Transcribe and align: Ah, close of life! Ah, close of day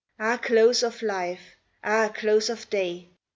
Ah, 0.19 0.35
close 0.41 0.81
of 0.81 1.03
life! 1.03 1.57
Ah, 1.83 2.07
close 2.11 2.49
of 2.49 2.67
day 2.71 3.09